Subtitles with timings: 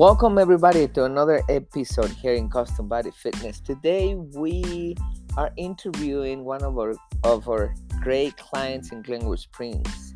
[0.00, 3.60] Welcome everybody to another episode here in Custom Body Fitness.
[3.60, 4.96] Today we
[5.36, 10.14] are interviewing one of our of our great clients in Glenwood Springs,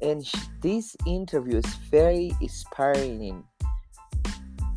[0.00, 3.42] and sh- this interview is very inspiring.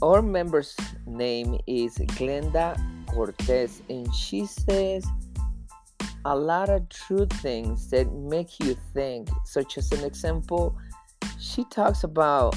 [0.02, 2.82] Our member's name is Glenda
[3.14, 5.06] Cortez, and she says
[6.26, 9.30] a lot of true things that make you think.
[9.46, 10.76] Such as an example,
[11.40, 12.56] she talks about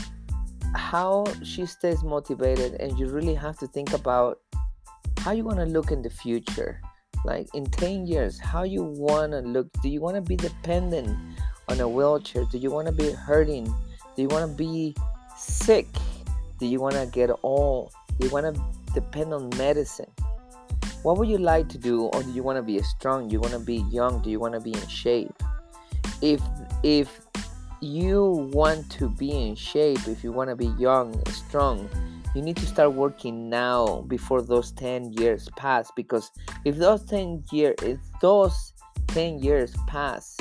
[0.75, 4.39] how she stays motivated and you really have to think about
[5.19, 6.81] how you want to look in the future
[7.25, 11.17] like in 10 years how you want to look do you want to be dependent
[11.69, 13.65] on a wheelchair do you want to be hurting
[14.17, 14.95] do you want to be
[15.37, 15.87] sick
[16.59, 18.63] do you want to get old do you want to
[18.93, 20.11] depend on medicine
[21.03, 23.41] what would you like to do or do you want to be strong do you
[23.41, 25.43] want to be young do you want to be in shape
[26.21, 26.41] if
[26.83, 27.24] if
[27.85, 31.89] you want to be in shape, if you want to be young, strong,
[32.35, 36.31] you need to start working now before those 10 years pass because
[36.65, 38.73] if those 10 years if those
[39.09, 40.37] 10 years pass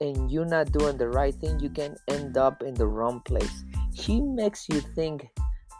[0.00, 3.64] and you're not doing the right thing you can end up in the wrong place.
[3.94, 5.28] She makes you think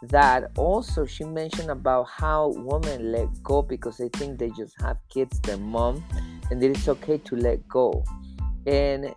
[0.03, 0.51] that.
[0.57, 5.39] Also she mentioned about how women let go because they think they just have kids
[5.41, 6.03] their mom
[6.51, 8.03] and it is okay to let go.
[8.67, 9.13] And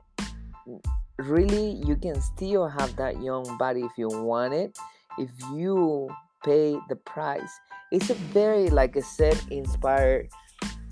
[1.18, 4.76] really you can still have that young body if you want it.
[5.18, 6.08] If you
[6.44, 7.50] pay the price
[7.90, 10.28] it's a very like i said inspired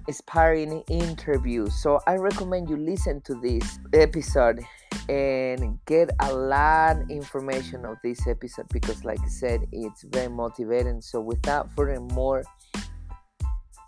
[0.09, 1.67] inspiring interview.
[1.69, 4.61] So i recommend you listen to this episode
[5.09, 11.01] and get a lot information of this episode because like i said it's very motivating.
[11.01, 12.45] So without further more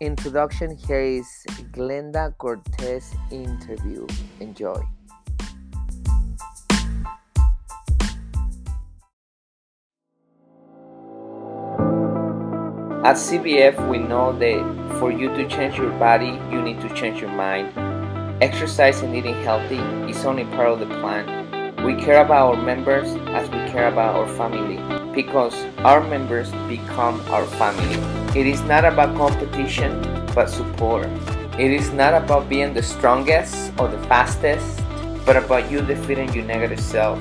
[0.01, 1.27] introduction here is
[1.71, 4.05] glenda cortez interview.
[4.39, 4.81] Enjoy
[13.09, 17.19] At CBF, we know that for you to change your body, you need to change
[17.19, 17.73] your mind.
[18.39, 21.73] Exercise and eating healthy is only part of the plan.
[21.83, 24.77] We care about our members as we care about our family
[25.15, 27.97] because our members become our family.
[28.39, 29.97] It is not about competition
[30.35, 31.07] but support.
[31.57, 34.83] It is not about being the strongest or the fastest,
[35.25, 37.17] but about you defeating your negative self.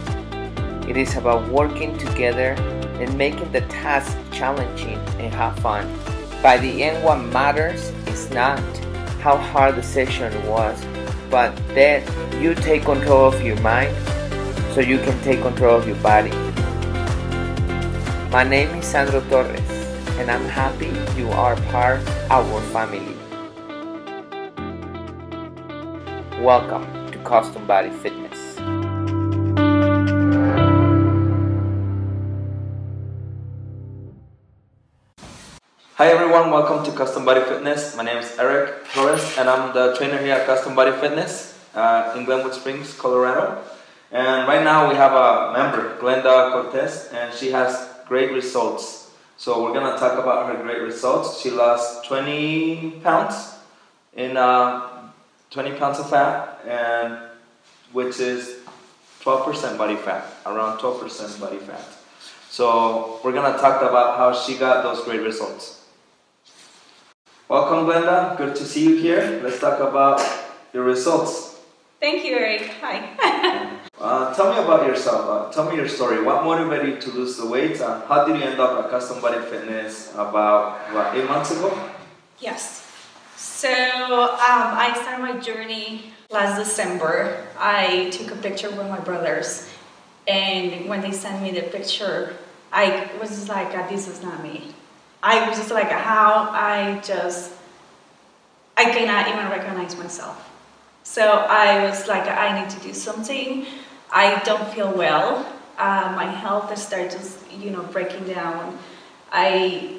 [0.87, 2.53] It is about working together
[3.01, 5.87] and making the task challenging and have fun.
[6.43, 8.61] By the end, what matters is not
[9.21, 10.85] how hard the session was,
[11.31, 12.03] but that
[12.41, 13.97] you take control of your mind
[14.75, 16.31] so you can take control of your body.
[18.31, 19.71] My name is Sandro Torres,
[20.19, 23.17] and I'm happy you are part of our family.
[26.43, 28.28] Welcome to Custom Body Fitness.
[36.39, 37.97] Everyone, welcome to Custom Body Fitness.
[37.97, 42.15] My name is Erick Torres and I'm the trainer here at Custom Body Fitness uh,
[42.17, 43.61] in Glenwood Springs, Colorado.
[44.13, 49.11] And right now we have a member, Glenda Cortez, and she has great results.
[49.37, 51.41] So we're gonna talk about her great results.
[51.41, 53.57] She lost 20 pounds
[54.15, 55.11] in uh,
[55.51, 57.19] 20 pounds of fat, and
[57.91, 58.59] which is
[59.23, 61.85] 12% body fat, around 12% body fat.
[62.49, 65.79] So we're gonna talk about how she got those great results.
[67.49, 68.37] Welcome, Glenda.
[68.37, 69.41] Good to see you here.
[69.43, 70.21] Let's talk about
[70.75, 71.59] your results.
[71.99, 72.71] Thank you, Erick.
[72.81, 73.75] Hi.
[73.99, 75.27] Uh, tell me about yourself.
[75.27, 76.23] Uh, tell me your story.
[76.23, 77.81] What motivated you to lose the weight?
[77.81, 81.75] Uh, how did you end up at Custom Body Fitness about what eight months ago?
[82.39, 82.87] yes.
[83.37, 87.45] So um, I started my journey last December.
[87.59, 89.69] I took a picture with my brothers,
[90.29, 92.37] and when they sent me the picture,
[92.71, 94.77] I was just like, "Ah, "This is not me."
[95.23, 97.53] I was just like, "How I just
[98.77, 100.49] I cannot even recognize myself."
[101.03, 103.67] So I was like, "I need to do something."
[104.11, 105.47] I don't feel well.
[105.79, 108.79] Uh, my health started just you know breaking down.
[109.33, 109.99] I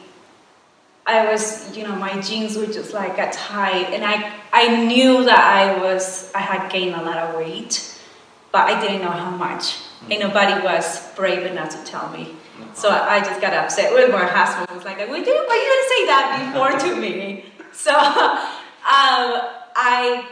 [1.09, 5.23] I was, you know, my jeans were just like got tight, and I I knew
[5.25, 7.99] that I was I had gained a lot of weight,
[8.51, 9.77] but I didn't know how much,
[10.09, 12.35] and nobody was brave enough to tell me.
[12.73, 14.69] So I just got upset with my husband.
[14.75, 19.39] Was like, "Why didn't why you didn't say that before to me?" So um,
[19.75, 20.25] I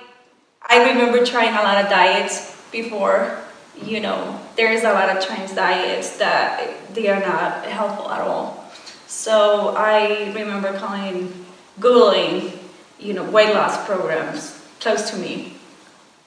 [0.69, 3.39] I remember trying a lot of diets before.
[3.81, 8.69] You know, there's a lot of Chinese diets that they are not helpful at all.
[9.07, 11.45] So I remember calling,
[11.79, 12.57] Googling,
[12.99, 15.53] you know, weight loss programs close to me.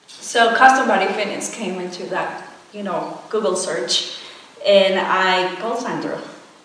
[0.07, 4.19] So custom body fitness came into that, you know, Google search,
[4.65, 6.21] and I called Sandra,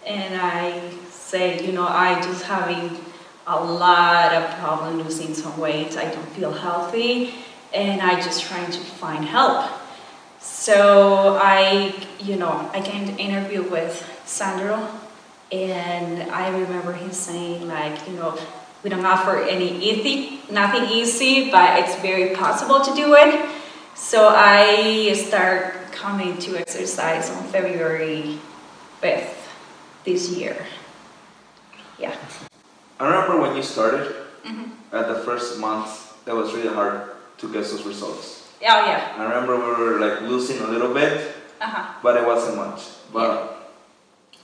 [0.07, 2.97] and I say, you know, I just having
[3.47, 5.97] a lot of problem losing some weight.
[5.97, 7.35] I don't feel healthy,
[7.73, 9.71] and I just trying to find help.
[10.41, 13.95] So I, you know, I came to interview with
[14.25, 14.89] Sandro,
[15.51, 18.39] and I remember him saying like, you know,
[18.83, 23.49] we don't offer any easy, nothing easy, but it's very possible to do it.
[23.95, 28.39] So I start coming to exercise on February
[29.01, 29.49] 5th
[30.05, 30.57] this year.
[31.99, 32.15] Yeah.
[33.01, 34.15] I remember when you started,
[34.45, 34.71] Mhm.
[34.93, 35.89] at the first month,
[36.27, 37.01] that was really hard
[37.39, 38.49] to get those results.
[38.63, 39.13] Oh yeah.
[39.19, 41.85] I remember we were like losing a little bit, Uh huh.
[42.03, 42.81] but it wasn't much.
[43.13, 43.73] But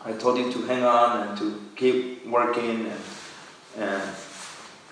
[0.04, 3.02] I told you to hang on and to keep working and,
[3.78, 4.02] and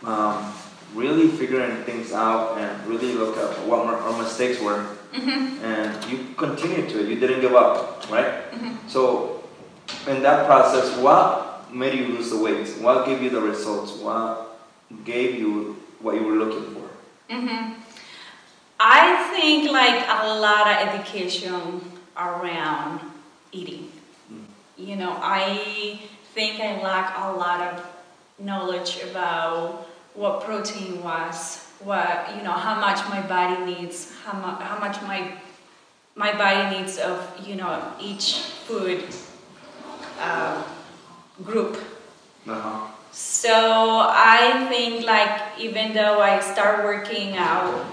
[0.04, 0.52] um,
[0.94, 4.84] really figuring things out and really look at what our mistakes were.
[5.12, 5.62] Mhm.
[5.62, 7.08] And you continued to it.
[7.08, 8.50] You didn't give up, right?
[8.52, 8.76] Mhm.
[8.88, 9.42] So
[10.06, 12.68] in that process, what made you lose the weight?
[12.80, 13.92] What gave you the results?
[13.92, 14.58] What
[15.04, 16.86] gave you what you were looking for?
[17.28, 17.74] hmm
[18.80, 21.84] I think like a lot of education
[22.16, 23.00] around
[23.52, 23.92] eating.
[24.76, 26.00] You know, I
[26.34, 27.84] think I lack a lot of
[28.38, 34.60] knowledge about what protein was, what you know, how much my body needs, how much
[34.62, 35.32] how much my
[36.14, 39.04] my body needs of you know each food
[40.20, 40.62] uh,
[41.44, 41.78] group.
[42.46, 42.86] Uh-huh.
[43.12, 47.84] So I think like even though I start working out,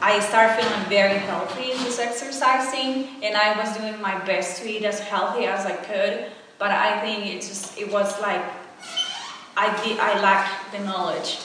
[0.00, 4.84] I start feeling very healthy just exercising, and I was doing my best to eat
[4.84, 6.30] as healthy as I could.
[6.58, 8.44] But I think it just it was like
[9.56, 11.38] I did I lack the knowledge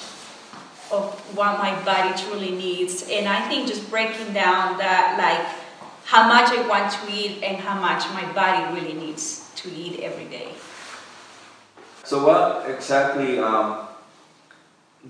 [0.92, 5.46] of what my body truly needs, and I think just breaking down that like
[6.06, 10.00] how much I want to eat and how much my body really needs to eat
[10.00, 10.50] every day.
[12.04, 13.88] So what exactly um,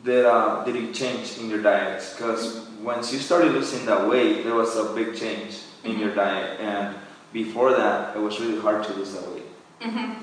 [0.03, 2.01] did uh, did you change in your diet?
[2.15, 6.59] Because once you started losing that weight, there was a big change in your diet,
[6.59, 6.95] and
[7.33, 9.45] before that, it was really hard to lose that weight.
[9.81, 10.13] hmm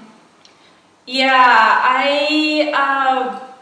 [1.06, 3.53] Yeah, I uh,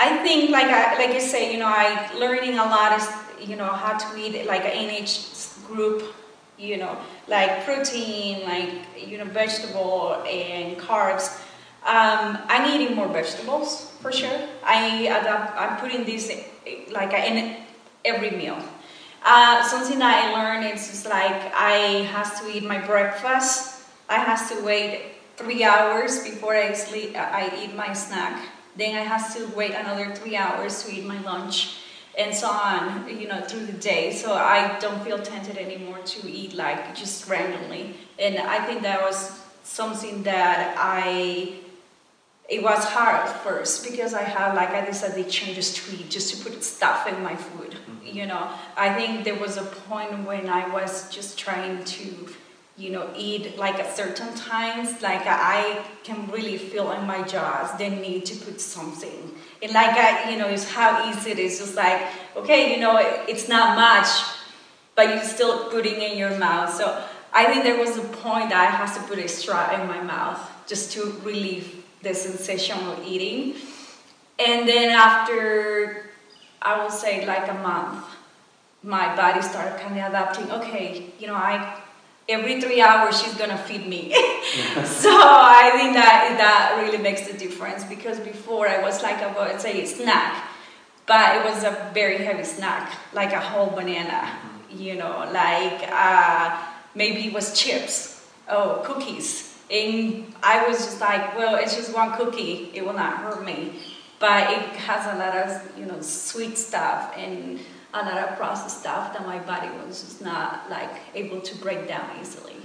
[0.00, 3.06] I think like I like you say, you know, I learning a lot is
[3.46, 6.14] you know how to eat like an NH group,
[6.58, 6.96] you know,
[7.28, 11.38] like protein, like you know vegetable and carbs.
[11.84, 14.40] Um, I'm eating more vegetables for sure.
[14.64, 15.60] I adapt.
[15.60, 16.32] I'm putting this
[16.90, 17.56] like in
[18.02, 18.56] every meal.
[19.22, 23.84] Uh, something that I learned is just like I has to eat my breakfast.
[24.08, 27.14] I has to wait three hours before I sleep.
[27.16, 28.40] I eat my snack.
[28.76, 31.76] Then I have to wait another three hours to eat my lunch,
[32.16, 33.08] and so on.
[33.08, 34.12] You know, through the day.
[34.12, 37.94] So I don't feel tempted anymore to eat like just randomly.
[38.18, 41.60] And I think that was something that I
[42.50, 46.10] it was hard at first because I had like I this addiction just to eat,
[46.10, 47.70] just to put stuff in my food.
[47.70, 48.06] Mm-hmm.
[48.16, 52.28] You know, I think there was a point when I was just trying to,
[52.80, 57.76] you know, eat like at certain times, like I can really feel in my jaws
[57.76, 59.32] the need to put something.
[59.62, 61.58] And like I, you know, it's how easy it is.
[61.58, 62.00] Just like
[62.36, 64.08] okay, you know, it, it's not much,
[64.94, 66.72] but you're still putting in your mouth.
[66.74, 69.86] So I think there was a point that I had to put a straw in
[69.86, 73.60] my mouth just to relieve the sensation of eating.
[74.38, 76.10] And then after,
[76.62, 78.04] I would say like a month,
[78.82, 80.50] my body started kind of adapting.
[80.50, 81.79] Okay, you know, I
[82.28, 84.12] every three hours she's gonna feed me.
[84.84, 89.52] so I think that that really makes the difference because before I was like I
[89.52, 90.48] would say a snack,
[91.06, 94.28] but it was a very heavy snack, like a whole banana.
[94.70, 96.56] You know, like uh,
[96.94, 102.12] maybe it was chips, oh cookies and I was just like, well, it's just one
[102.12, 102.70] cookie.
[102.74, 103.72] It will not hurt me.
[104.18, 107.60] But it has a lot of, you know, sweet stuff and
[107.92, 111.88] a lot of processed stuff that my body was just not like able to break
[111.88, 112.56] down easily.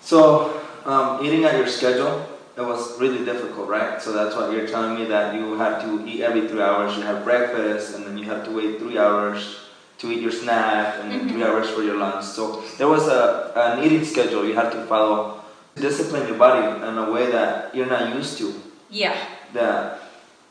[0.00, 2.26] So um, eating at your schedule,
[2.56, 4.00] it was really difficult, right?
[4.00, 6.96] So that's why you're telling me that you have to eat every three hours.
[6.96, 9.60] You have breakfast, and then you have to wait three hours
[9.98, 12.24] to eat your snack, and then three hours for your lunch.
[12.24, 15.40] So there was a an eating schedule you had to follow
[15.74, 18.54] discipline your body in a way that you're not used to.
[18.90, 19.16] Yeah.
[19.52, 20.00] That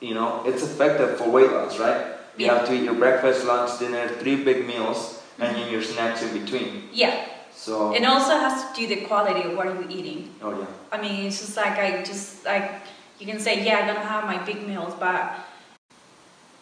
[0.02, 2.13] you know it's effective for weight loss, right?
[2.38, 2.58] You Yeah.
[2.58, 6.34] have to eat your breakfast, lunch, dinner, three big meals, and then your snacks in
[6.40, 6.90] between.
[6.92, 7.14] Yeah.
[7.56, 10.34] So It also has to do the quality of what you're eating.
[10.42, 12.72] oh yeah, I mean, it's just like I just like
[13.20, 15.22] you can say, yeah, I'm gonna have my big meals, but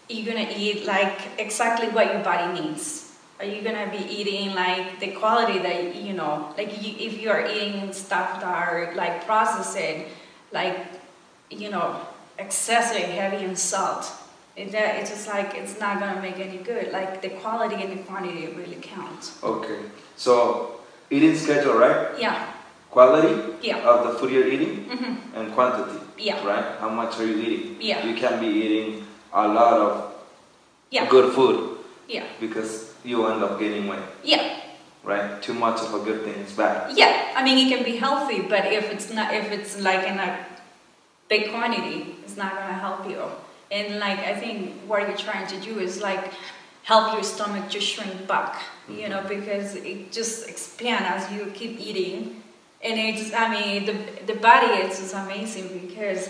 [0.09, 3.13] you're gonna eat like exactly what your body needs.
[3.39, 7.29] Are you gonna be eating like the quality that you know, like you, if you
[7.31, 10.05] are eating stuff that are like processed,
[10.51, 10.77] like,
[11.49, 12.01] you know,
[12.37, 14.11] excessively heavy in salt.
[14.61, 16.91] It, it's just like it's not gonna make any good.
[16.91, 19.31] Like the quality and the quantity really count.
[19.43, 19.79] Okay.
[20.15, 22.19] So eating schedule, right?
[22.19, 22.53] Yeah,
[22.91, 26.77] Quality yeah, of the food you're eating hmm and quantity, yeah, right?
[26.79, 27.77] How much are you eating?
[27.79, 28.05] Yeah.
[28.05, 30.13] You can't be eating a lot of
[30.89, 31.77] yeah, good food
[32.09, 34.59] yeah, because you'll end up gaining weight, yeah,
[35.03, 35.41] right?
[35.41, 36.91] Too much of a good thing is bad.
[36.97, 37.31] yeah.
[37.33, 40.45] I mean, it can be healthy, but if it's not, if it's like in a
[41.29, 43.23] big quantity, it's not gonna help you.
[43.71, 46.33] And like I think what you're trying to do is like
[46.83, 49.39] help your stomach to shrink back, you know, mm-hmm.
[49.39, 52.43] because it just expand as you keep eating.
[52.83, 56.29] And it's I mean the the body is just amazing because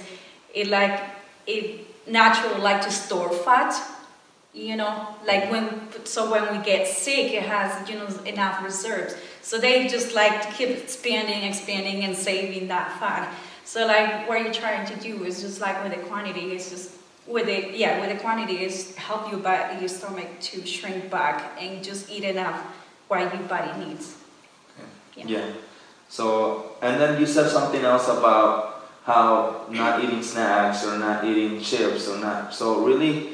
[0.53, 1.01] it like
[1.47, 3.73] it naturally like to store fat,
[4.53, 9.15] you know, like when so when we get sick it has you know enough reserves.
[9.41, 13.33] So they just like to keep expanding, expanding and saving that fat.
[13.63, 17.00] So like what you're trying to do is just like with the quantity, it's just
[17.31, 21.57] with the yeah, with the quantity is help you body, your stomach to shrink back
[21.59, 22.59] and just eat enough
[23.07, 24.17] what your body needs.
[24.77, 25.25] Yeah.
[25.25, 25.37] Yeah.
[25.37, 25.53] yeah.
[26.09, 31.61] So, and then you said something else about how not eating snacks or not eating
[31.61, 32.53] chips or not.
[32.53, 33.33] So really,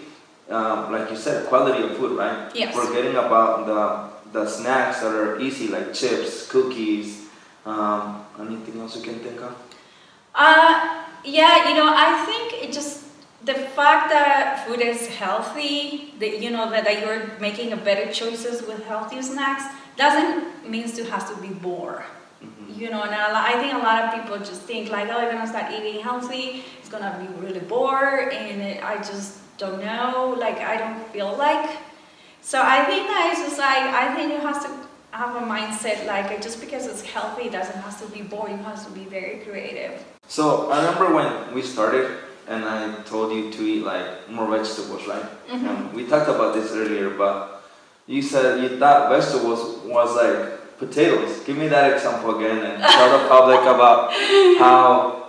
[0.50, 2.54] um, like you said, quality of food, right?
[2.54, 2.76] Yes.
[2.76, 3.84] Forgetting about the
[4.32, 7.26] the snacks that are easy, like chips, cookies.
[7.66, 9.54] Um, anything else you can think of?
[10.34, 12.37] Uh, yeah, you know, I think
[13.48, 18.62] the fact that food is healthy, that you know that, you're making a better choices
[18.68, 19.64] with healthy snacks
[19.96, 22.04] doesn't means to have to be bored.
[22.44, 22.78] Mhm.
[22.80, 25.48] You know, and I think a lot of people just think like, oh, I'm gonna
[25.56, 26.46] start eating healthy.
[26.80, 29.28] It's gonna be really bored, and it, I just
[29.58, 30.36] don't know.
[30.46, 31.68] Like, I don't feel like.
[32.42, 34.70] So I think that it's just like I think you have to
[35.12, 38.58] have a mindset like just because it's healthy doesn't have to be boring.
[38.60, 39.94] You have to be very creative.
[40.28, 42.06] So I remember when we started,
[42.48, 45.26] and I told you to eat like more vegetables, right?
[45.50, 45.68] Mhm.
[45.70, 47.62] And we talked about this earlier, but
[48.08, 51.40] you said you thought vegetables was like potatoes.
[51.46, 54.14] Give me that example again and tell the public about
[54.60, 55.24] how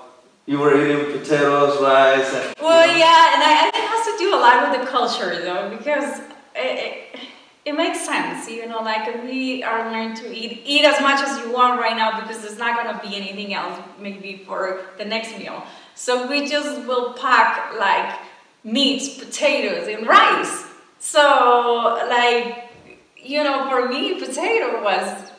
[0.46, 4.14] you were eating potatoes, rice, and Well, yeah, and I, I think it has to
[4.18, 6.20] do a lot with the culture though, because
[6.54, 6.75] it,
[7.14, 7.18] it,
[7.64, 11.38] it makes sense, you know, like we are learned to eat eat as much as
[11.44, 15.37] you want right now because there's not gonna be anything else maybe for the next
[15.38, 15.62] meal.
[15.98, 18.20] So we just will pack like
[18.62, 20.64] meats, potatoes, and rice.
[21.00, 22.70] So like
[23.16, 25.32] you know, for me, potato was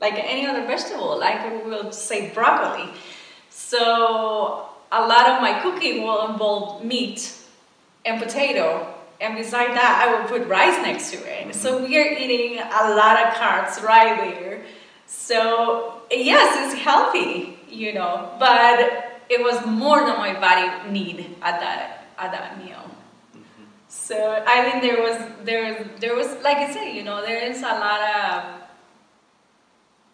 [0.00, 2.88] like any other vegetable, like we will say broccoli.
[3.50, 7.34] So a lot of my cooking will involve meat
[8.04, 11.52] and potato, and beside that, I will put rice next to it.
[11.52, 11.88] So mm-hmm.
[11.88, 14.62] we are eating a lot of carbs right there.
[15.06, 21.60] So yes, it's healthy, you know, but it was more than my body need at
[21.60, 22.90] that at that meal.
[23.88, 27.38] So I think there was there was there was like I said, you know, there
[27.38, 28.66] is a lot of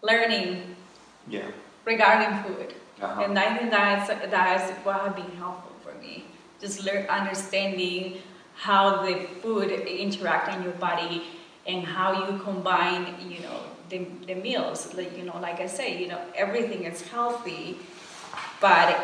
[0.03, 0.77] learning
[1.29, 1.51] yeah.
[1.85, 2.75] regarding food.
[3.01, 3.23] Uh-huh.
[3.23, 6.25] And I think that's that's what has been helpful for me.
[6.61, 8.23] Just learn understanding
[8.55, 11.25] how the food interact in your body
[11.67, 14.95] and how you combine, you know, the, the meals.
[14.95, 17.79] Like you know, like I say, you know, everything is healthy,
[18.63, 18.97] but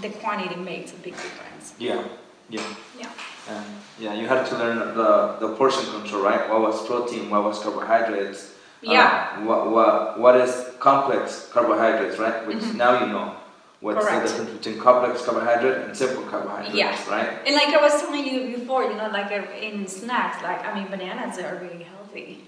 [0.00, 1.74] the quantity makes a big difference.
[1.78, 2.02] Yeah,
[2.48, 2.62] yeah.
[2.98, 3.10] Yeah.
[3.50, 3.64] And
[3.98, 6.48] yeah, you had to learn the, the portion control, right?
[6.48, 7.28] What was protein?
[7.30, 8.54] What was carbohydrates?
[8.80, 9.36] Yeah.
[9.36, 12.46] Uh, what, what, what is complex carbohydrates, right?
[12.46, 12.76] Which Mhm.
[12.76, 13.34] now you know
[13.80, 14.22] what's Correct.
[14.22, 17.10] the difference between complex carbohydrate and simple carbohydrates, Yeah.
[17.10, 17.30] right?
[17.46, 19.30] And like I was telling you before, you know, like
[19.62, 22.44] in snacks, like I mean, bananas are really healthy.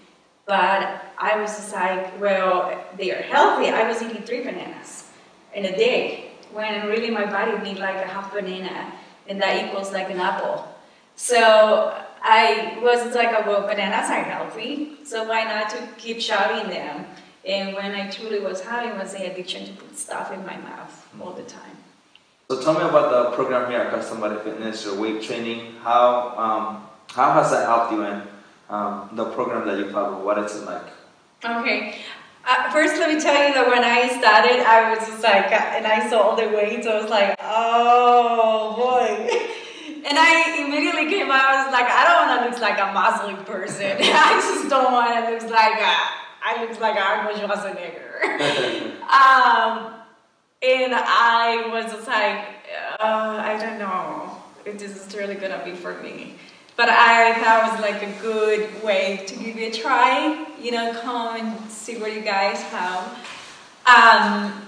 [0.46, 3.68] But I was just like, well, they are healthy.
[3.68, 5.05] I was eating three bananas
[5.56, 8.92] in a day when really my body need like a half banana,
[9.28, 10.68] and that equals like an apple.
[11.16, 17.06] So I was like, well, bananas are healthy, so why not to keep shoving them?
[17.44, 21.08] And when I truly was having was the addiction to put stuff in my mouth
[21.20, 21.76] all the time.
[22.48, 25.74] So tell me about the program here at Custom Body Fitness, your weight training.
[25.82, 28.22] How um, how has that helped you and
[28.68, 30.24] um, the program that you follow?
[30.24, 30.86] What is it like?
[31.44, 31.98] Okay.
[32.48, 35.84] Uh, first, let me tell you that when I started, I was just like, and
[35.84, 39.52] I saw all the weights, I was like, oh boy.
[40.08, 42.94] And I immediately came out, I was like, I don't want to look like a
[42.94, 43.96] muscly person.
[44.00, 45.94] I just don't want to look like a,
[46.44, 48.22] I look like Arnold Schwarzenegger.
[49.10, 49.94] um,
[50.62, 52.38] and I was just like,
[53.00, 56.36] uh, I don't know if this is really gonna be for me.
[56.76, 60.46] But I thought it was like a good way to give it a try.
[60.60, 63.02] You know, come and see what you guys have.
[63.86, 64.62] Um,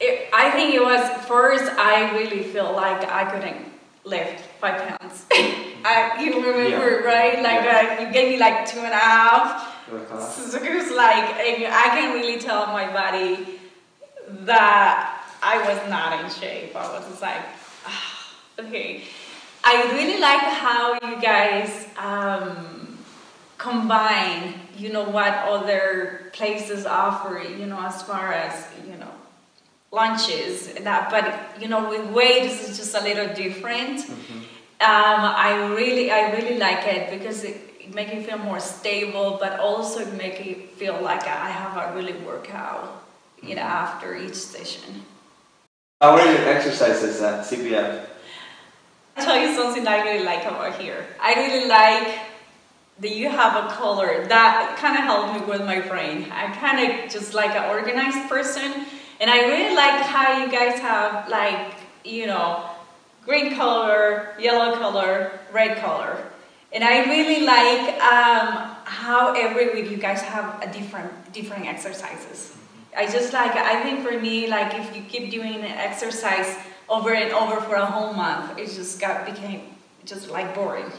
[0.00, 1.70] it, I think it was first.
[1.78, 3.66] I really feel like I couldn't
[4.04, 5.24] lift five pounds.
[5.84, 7.06] I, you remember, Yeah.
[7.06, 7.36] right?
[7.42, 7.96] Like Yeah.
[7.98, 9.74] uh, you gave me like two and a half.
[10.20, 13.60] So it was like I can really tell my body
[14.44, 16.74] that I was not in shape.
[16.76, 17.40] I was just like,
[17.86, 19.04] ah, okay.
[19.70, 22.96] I really like how you guys um,
[23.58, 29.12] combine, you know, what other places offer, you know, as far as, you know,
[29.90, 33.98] lunches and that, but, you know, with weight, this is just a little different.
[33.98, 34.38] Mm-hmm.
[34.80, 35.20] Um,
[35.50, 39.60] I really, I really like it because it, it makes me feel more stable, but
[39.60, 43.04] also it makes me feel like I have a really workout,
[43.42, 45.02] you know, after each session.
[46.00, 48.06] How are your exercises at CBF?
[49.18, 51.04] I'll tell you something I really like about here.
[51.20, 52.18] I really like
[53.00, 56.30] that you have a color that kind of helped me with my brain.
[56.30, 58.86] I kind of just like an organized person,
[59.20, 62.70] and I really like how you guys have like you know
[63.24, 66.24] green color, yellow color, red color,
[66.72, 72.56] and I really like um, how every week you guys have a different different exercises.
[72.96, 76.56] I just like I think for me like if you keep doing an exercise
[76.88, 79.62] over and over for a whole month, it just got became
[80.04, 80.90] just like boring.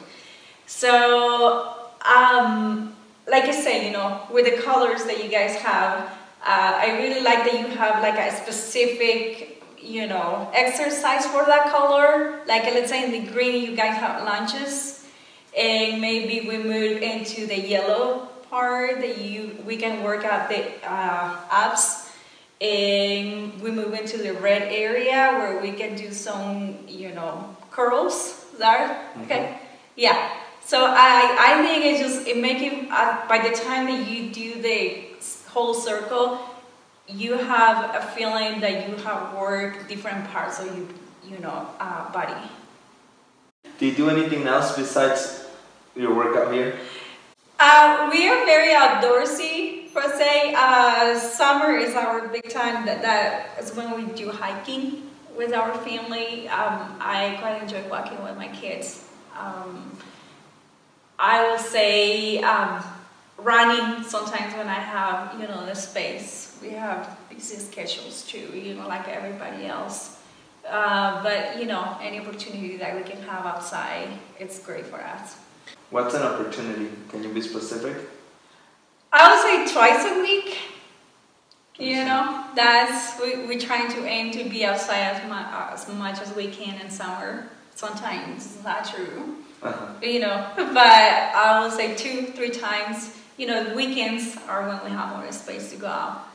[0.65, 2.95] So um,
[3.27, 5.99] like I say, you know, with the colors that you guys have,
[6.41, 11.71] uh, I really like that you have like a specific, you know, exercise for that
[11.71, 12.41] color.
[12.47, 15.05] Like let's say in the green, you guys have lunches,
[15.57, 20.65] and maybe we move into the yellow part that you we can work out the
[20.89, 21.98] uh, abs,
[22.61, 28.45] and we move into the red area where we can do some, you know, curls.
[28.57, 29.57] There, okay,
[29.95, 30.31] yeah.
[30.65, 34.31] So I, I think it just it make it uh, by the time that you
[34.31, 35.05] do the
[35.47, 36.39] whole circle,
[37.07, 40.87] you have a feeling that you have worked different parts of your,
[41.23, 42.35] you know uh, body.
[43.77, 45.47] Do you do anything else besides
[45.95, 46.77] your workout here?
[47.61, 50.53] Uh, we are very outdoorsy per se.
[50.55, 52.85] Uh, summer is our big time.
[52.85, 56.47] That, that is when we do hiking with our family.
[56.47, 59.05] Um, I quite enjoy walking with my kids.
[59.37, 59.91] Um,
[61.19, 62.81] I will say um,
[63.37, 66.57] running sometimes when I have you know the space.
[66.61, 70.17] We have busy schedules too, you know, like everybody else.
[70.65, 74.07] Uh, but you know, any opportunity that we can have outside,
[74.39, 75.35] it's great for us.
[75.89, 76.89] What's an opportunity?
[77.09, 77.97] Can you be specific?
[79.11, 80.57] I would say twice a week.
[81.79, 86.21] You know, that's we we're trying to aim to be outside as much as much
[86.21, 87.47] as we can in summer.
[87.73, 89.85] Sometimes it's not true, Uh-huh.
[90.03, 93.15] you know, but I would say two, three times.
[93.37, 96.27] You know, weekends are when we have more space to go out.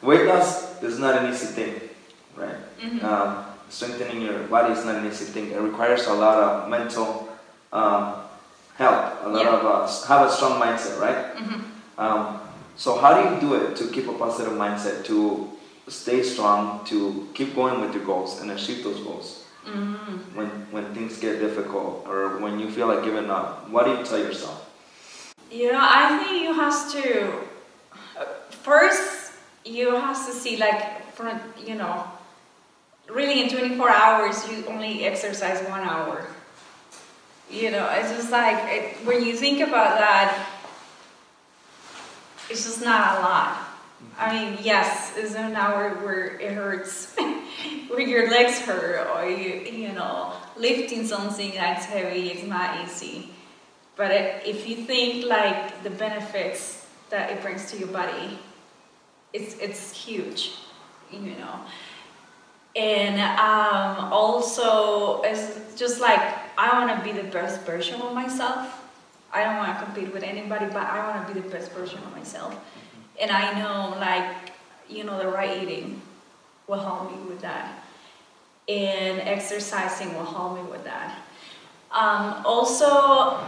[0.00, 1.74] Weight loss is not an easy thing,
[2.36, 2.54] right?
[2.80, 3.02] Mhm.
[3.02, 5.50] Um, strengthening your body is not an easy thing.
[5.50, 7.28] It requires a lot of mental
[7.72, 8.19] um,
[8.84, 9.56] help, a lot Yeah.
[9.56, 11.36] of uh, s- have a strong mindset, right?
[11.36, 11.60] Mhm.
[11.98, 12.40] Um,
[12.76, 15.18] so how do you do it to keep a positive mindset, to
[15.88, 20.34] stay strong, to keep going with your goals and achieve those goals Mhm.
[20.36, 23.68] when when things get difficult or when you feel like giving up?
[23.70, 24.58] What do you tell yourself?
[25.50, 27.04] You know, I think you have to
[28.64, 29.32] first
[29.64, 30.80] you have to see like
[31.14, 31.28] for
[31.68, 32.04] you know
[33.08, 36.24] really in 24 hours you only exercise one hour.
[37.50, 40.46] You know, it's just like it, when you think about that,
[42.48, 43.66] it's just not a lot.
[44.16, 47.14] I mean, yes, it's an hour where it hurts,
[47.88, 53.30] where your legs hurt, or you you know lifting something that's heavy is not easy.
[53.96, 58.38] But it, if you think like the benefits that it brings to your body,
[59.32, 60.52] it's it's huge,
[61.10, 61.60] you know.
[62.76, 68.84] And um, also, it's just like I want to be the best version of myself.
[69.32, 71.98] I don't want to compete with anybody, but I want to be the best version
[72.00, 72.54] of myself.
[73.18, 74.52] And I know, like,
[74.86, 76.02] you know, the right eating
[76.66, 77.82] will help me with that,
[78.68, 81.18] and exercising will help me with that.
[81.92, 83.40] Um, also,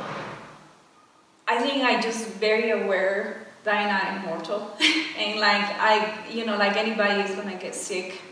[1.46, 4.74] I think I just very aware that I'm not immortal,
[5.18, 8.22] and like I, you know, like anybody is gonna get sick.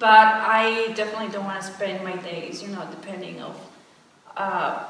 [0.00, 3.54] But I definitely don't want to spend my days, you know, depending of
[4.34, 4.84] uh,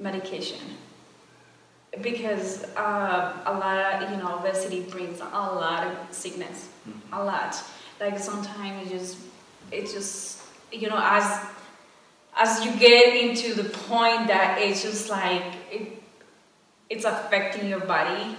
[0.00, 0.58] medication,
[2.02, 6.68] because uh, a lot of you know obesity brings a lot of sickness,
[7.12, 7.56] a lot.
[8.00, 9.18] Like sometimes it just,
[9.70, 10.42] it just,
[10.72, 11.46] you know, as
[12.36, 16.02] as you get into the point that it's just like it,
[16.90, 18.34] it's affecting your body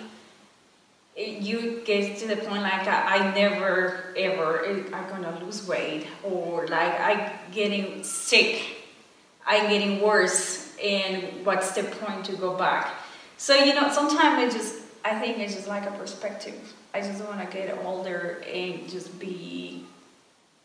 [1.16, 6.68] you get to the point like I, I never ever I'm gonna lose weight or
[6.68, 8.62] like I getting sick,
[9.46, 12.94] I'm getting worse, and what's the point to go back?
[13.38, 14.76] So you know, sometimes it just
[15.06, 16.56] I think it's just like a perspective.
[16.94, 19.86] I just want to get older and just be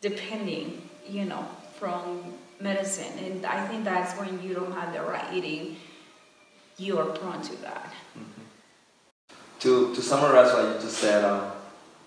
[0.01, 1.45] depending, you know,
[1.77, 5.77] from medicine, and I think that's when you don't have the right eating,
[6.77, 7.93] you are prone to that.
[8.17, 8.40] Mm-hmm.
[9.61, 11.51] To, to summarize what you just said, um,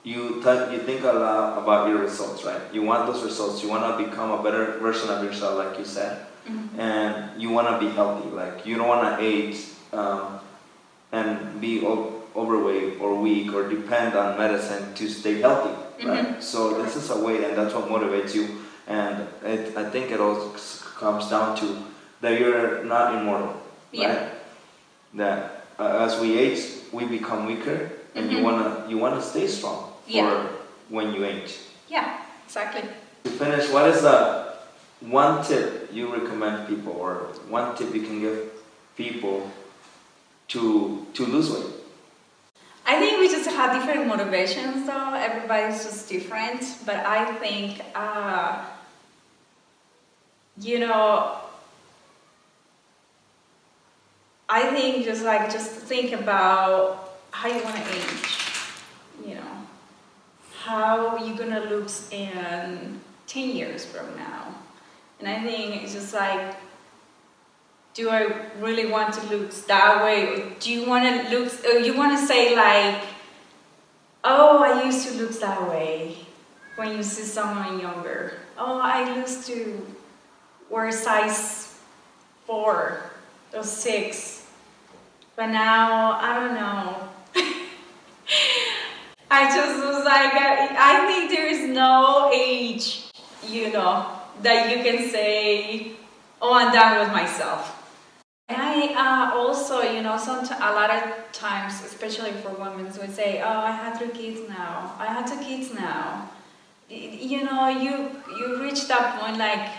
[0.02, 2.60] you, th- you think a lot about your results, right?
[2.72, 3.62] You want those results.
[3.62, 6.26] You want to become a better version of yourself, like you said.
[6.46, 6.80] Mm-hmm.
[6.80, 8.28] And you want to be healthy.
[8.28, 10.40] Like, you don't want to age um,
[11.12, 15.72] and be o- overweight or weak or depend on medicine to stay healthy,
[16.04, 16.26] right?
[16.26, 16.40] Mm-hmm.
[16.40, 18.48] So, this is a way, and that's what motivates you.
[18.86, 20.50] And it, I think it all
[20.98, 21.78] comes down to
[22.20, 23.62] that you're not immortal,
[23.92, 24.08] yeah.
[24.08, 24.32] right?
[25.14, 26.60] That uh, as we age,
[26.94, 28.36] we become weaker, and mm-hmm.
[28.36, 30.46] you wanna you wanna stay strong for yeah.
[30.88, 31.58] when you age.
[31.88, 32.82] Yeah, exactly.
[33.24, 34.54] To finish, what is the
[35.00, 37.14] one tip you recommend people, or
[37.48, 38.38] one tip you can give
[38.96, 39.50] people
[40.48, 41.72] to to lose weight?
[42.86, 45.14] I think we just have different motivations, though.
[45.14, 48.62] Everybody's just different, but I think, uh,
[50.60, 51.40] you know,
[54.54, 58.38] I think just like just think about how you want to age.
[59.26, 59.56] You know,
[60.62, 64.54] how you gonna look in ten years from now,
[65.18, 66.54] and I think it's just like,
[67.94, 70.54] do I really want to look that way?
[70.60, 71.50] do you want to look?
[71.66, 73.02] Or you want to say like,
[74.22, 76.14] oh, I used to look that way
[76.76, 78.34] when you see someone younger.
[78.56, 79.84] Oh, I used to
[80.70, 81.76] wear size
[82.46, 83.10] four
[83.52, 84.43] or six
[85.36, 87.08] but now, I don't know.
[89.30, 93.06] I just was like, I, think there is no age,
[93.46, 94.06] you know,
[94.42, 95.92] that you can say,
[96.40, 97.80] oh, I'm done with myself.
[98.48, 103.14] And I uh, also, you know, some a lot of times, especially for women, would
[103.14, 104.94] say, "Oh, I have three kids now.
[104.98, 106.28] I have two kids now."
[106.90, 109.70] You know, you you reach that point like,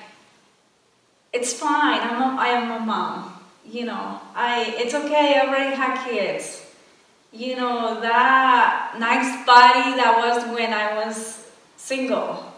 [1.31, 2.01] it's fine.
[2.01, 3.34] I'm a, I am a mom
[3.69, 6.65] you know, I it's okay, I already had kids.
[7.31, 12.53] You know, that nice body that was when I was single.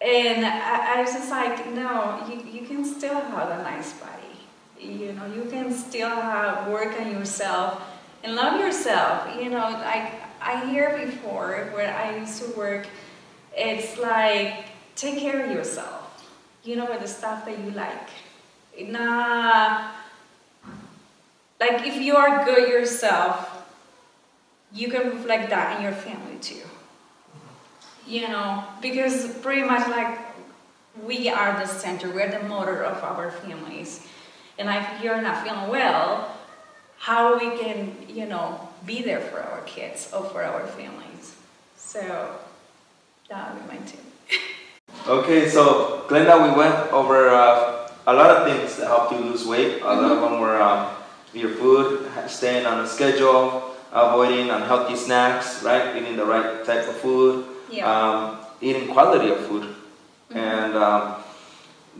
[0.00, 4.12] And I, I was just like, no, you, you can still have a nice body.
[4.78, 7.82] You know, you can still have work on yourself
[8.22, 9.28] and love yourself.
[9.36, 12.86] You know, I I hear before where I used to work,
[13.56, 16.02] it's like take care of yourself.
[16.62, 18.08] You know, with the stuff that you like.
[18.78, 19.92] Nah,
[21.60, 23.52] like if you are good yourself,
[24.72, 26.62] you can reflect that in your family too.
[28.06, 30.18] You know, because pretty much like
[31.02, 34.06] we are the center, we're the motor of our families.
[34.58, 36.36] And if you're not feeling well,
[36.98, 41.36] how we can, you know, be there for our kids or for our families.
[41.76, 42.36] So
[43.28, 44.00] that would be my tip.
[45.08, 49.46] okay, so Glenda, we went over uh, a lot of things that helped you lose
[49.46, 49.82] weight.
[49.82, 50.24] A lot mm-hmm.
[50.24, 50.95] of them were um,
[51.36, 55.96] your food, staying on a schedule, avoiding unhealthy snacks, right?
[55.96, 57.86] Eating the right type of food, yeah.
[57.86, 60.38] um, eating quality of food, mm-hmm.
[60.38, 61.14] and um,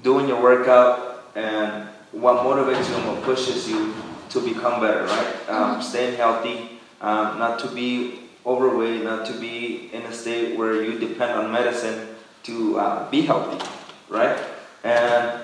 [0.03, 3.95] doing your workout and what motivates you and what pushes you
[4.31, 5.49] to become better, right?
[5.49, 5.81] Um, mm-hmm.
[5.83, 10.99] Staying healthy, um, not to be overweight, not to be in a state where you
[10.99, 13.65] depend on medicine to uh, be healthy,
[14.09, 14.39] right?
[14.85, 15.43] And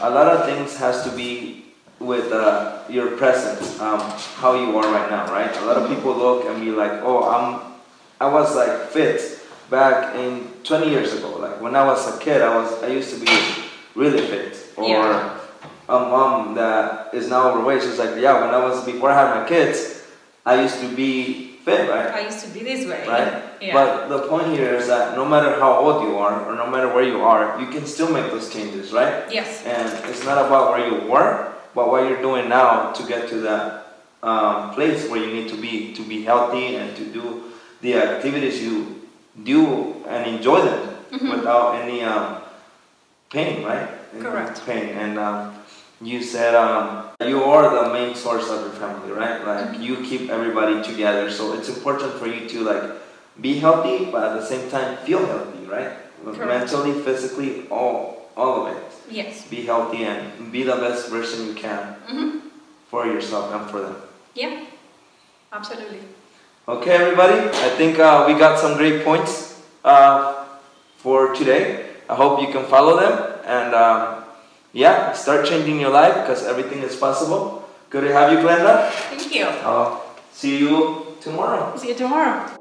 [0.00, 1.63] a lot of things has to be
[2.00, 4.00] with uh, your presence, um,
[4.36, 5.54] how you are right now, right?
[5.56, 7.72] A lot of people look and be like, oh, I'm,
[8.20, 11.38] I was like fit back in 20 years ago.
[11.38, 13.32] Like when I was a kid, I was, I used to be
[13.94, 14.58] really fit.
[14.76, 15.38] Or yeah.
[15.88, 19.42] a mom that is now overweight, she's like, yeah, when I was, before I had
[19.42, 20.02] my kids,
[20.44, 22.12] I used to be fit, right?
[22.12, 23.06] I used to be this way.
[23.08, 23.42] Right?
[23.60, 23.72] Yeah.
[23.72, 26.92] But the point here is that no matter how old you are, or no matter
[26.92, 29.32] where you are, you can still make those changes, right?
[29.32, 29.64] Yes.
[29.64, 33.40] And it's not about where you were, but what you're doing now to get to
[33.40, 33.86] that
[34.22, 38.62] um, place where you need to be to be healthy and to do the activities
[38.62, 39.02] you
[39.42, 41.30] do and enjoy them mm-hmm.
[41.30, 42.40] without any um,
[43.30, 43.88] pain, right?
[44.18, 44.64] Correct.
[44.64, 45.54] Pain and um,
[46.00, 49.44] you said um, you are the main source of your family, right?
[49.44, 49.82] Like mm-hmm.
[49.82, 52.90] you keep everybody together, so it's important for you to like
[53.40, 55.92] be healthy, but at the same time feel healthy, right?
[56.24, 56.72] Correct.
[56.72, 58.83] Mentally, physically, all all of it.
[59.10, 59.46] Yes.
[59.48, 62.48] Be healthy and be the best version you can mm-hmm.
[62.88, 63.96] for yourself and for them.
[64.34, 64.64] Yeah,
[65.52, 66.00] absolutely.
[66.66, 67.38] Okay, everybody.
[67.38, 70.46] I think uh, we got some great points uh,
[70.96, 71.90] for today.
[72.08, 74.24] I hope you can follow them and um,
[74.72, 77.68] yeah, start changing your life because everything is possible.
[77.90, 78.90] Good to have you, Glenda.
[78.90, 79.44] Thank you.
[79.44, 81.76] I'll see you tomorrow.
[81.76, 82.56] See you tomorrow.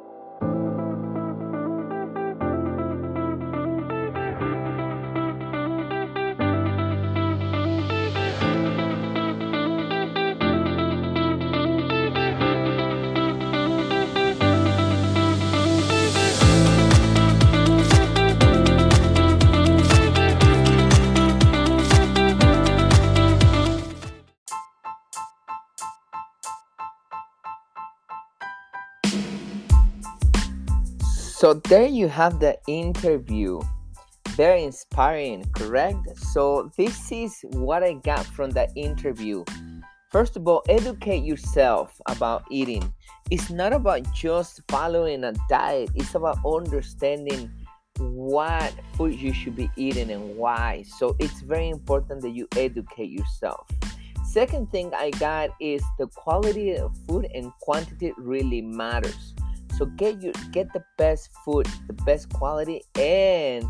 [31.73, 33.59] There you have the interview.
[34.35, 36.15] Very inspiring, correct?
[36.19, 39.43] So this is what I got from the interview.
[40.11, 42.93] First of all, educate yourself about eating.
[43.31, 47.51] It's not about just following a diet, it's about understanding
[47.97, 50.83] what food you should be eating and why.
[50.99, 53.67] So it's very important that you educate yourself.
[54.23, 59.33] Second thing I got is the quality of food and quantity really matters.
[59.77, 63.65] So get you get the best food, the best quality, and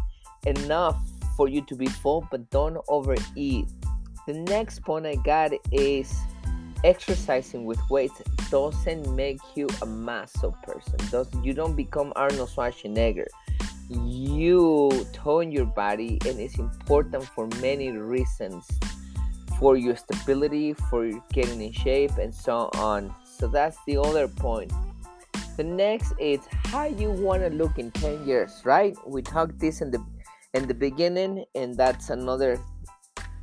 [0.46, 1.02] enough
[1.38, 3.68] for you to be full, but don't overeat.
[4.28, 6.14] The next point I got is
[6.84, 10.96] exercising with weights doesn't make you a muscle person.
[11.10, 13.28] Does you don't become Arnold Schwarzenegger.
[13.90, 18.68] You tone your body, and it's important for many reasons
[19.60, 23.14] for your stability, for getting in shape, and so on.
[23.26, 24.72] So that's the other point.
[25.56, 28.96] The next is how you want to look in 10 years, right?
[29.06, 30.04] We talked this in the
[30.54, 32.60] in the beginning, and that's another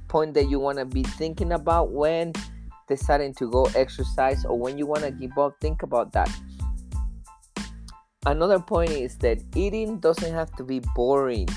[0.08, 2.32] point that you want to be thinking about when
[2.88, 5.54] deciding to go exercise or when you want to give up.
[5.60, 6.30] Think about that.
[8.26, 11.48] Another point is that eating doesn't have to be boring.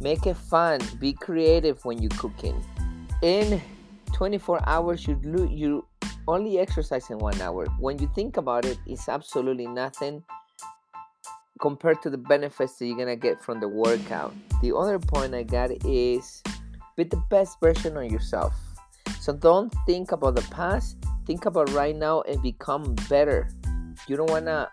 [0.00, 0.80] Make it fun.
[1.00, 2.62] Be creative when you're cooking.
[3.22, 3.60] In
[4.12, 5.18] 24 hours, you
[5.50, 5.84] you
[6.28, 7.66] only exercising one hour.
[7.78, 10.22] When you think about it, it's absolutely nothing
[11.60, 14.34] compared to the benefits that you're gonna get from the workout.
[14.62, 16.42] The other point I got is
[16.96, 18.52] be the best version of yourself.
[19.20, 23.48] So don't think about the past, think about right now and become better.
[24.08, 24.68] You don't wanna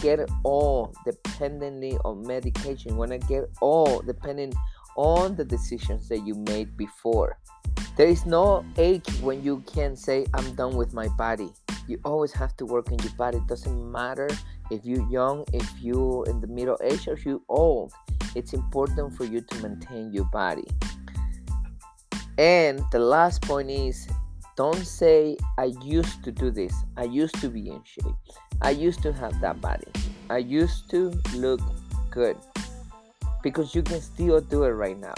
[0.00, 2.92] get all dependently on medication.
[2.92, 4.52] You wanna get all depending
[4.96, 7.38] on the decisions that you made before.
[7.98, 11.50] There is no age when you can say, I'm done with my body.
[11.88, 13.38] You always have to work on your body.
[13.38, 14.28] It doesn't matter
[14.70, 17.92] if you're young, if you're in the middle age, or if you're old.
[18.36, 20.68] It's important for you to maintain your body.
[22.38, 24.06] And the last point is
[24.56, 26.72] don't say, I used to do this.
[26.96, 28.14] I used to be in shape.
[28.62, 29.90] I used to have that body.
[30.30, 31.60] I used to look
[32.12, 32.36] good.
[33.42, 35.14] Because you can still do it right now.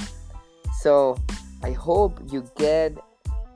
[0.81, 1.19] So
[1.63, 2.97] I hope you get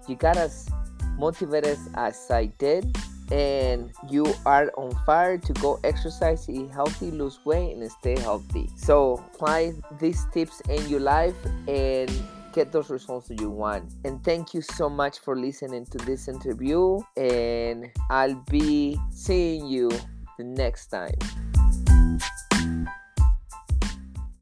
[0.08, 0.68] you got as
[1.16, 2.96] motivated as I did
[3.32, 8.68] and you are on fire to go exercise, eat healthy, lose weight, and stay healthy.
[8.76, 11.36] So apply these tips in your life
[11.66, 12.10] and
[12.52, 13.92] get those results that you want.
[14.04, 17.00] And thank you so much for listening to this interview.
[17.16, 19.90] And I'll be seeing you
[20.38, 21.16] the next time.